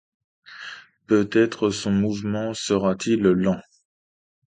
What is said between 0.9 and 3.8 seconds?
Peut-être son mouvement sera-t-il lent!